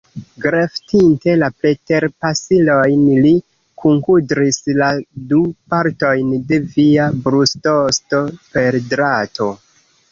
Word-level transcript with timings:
Greftinte 0.43 1.35
la 1.41 1.49
preterpasilojn, 1.63 3.05
li 3.27 3.35
kunkudris 3.83 4.59
la 4.81 4.91
du 5.35 5.43
partojn 5.75 6.33
de 6.53 6.61
via 6.75 7.09
brustosto 7.29 8.27
per 8.53 8.83
drato. 8.95 9.55